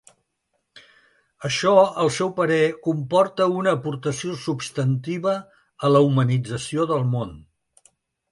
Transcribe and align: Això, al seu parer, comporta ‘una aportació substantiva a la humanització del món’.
Això, 1.49 1.73
al 2.03 2.09
seu 2.15 2.29
parer, 2.39 2.61
comporta 2.87 3.47
‘una 3.59 3.75
aportació 3.79 4.33
substantiva 4.45 5.33
a 5.89 5.93
la 5.97 6.03
humanització 6.07 6.89
del 6.93 7.07
món’. 7.13 7.37